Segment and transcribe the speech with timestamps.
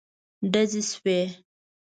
[0.51, 1.19] ډزې شوې.